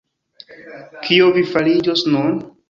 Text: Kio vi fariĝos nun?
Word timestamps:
Kio 1.09 1.29
vi 1.37 1.45
fariĝos 1.51 2.05
nun? 2.17 2.35